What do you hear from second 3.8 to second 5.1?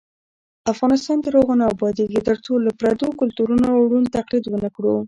ړوند تقلید ونکړو.